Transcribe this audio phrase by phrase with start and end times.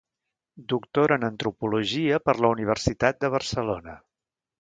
[0.71, 3.95] Doctora en antropologia per la Universitat de Barcelona.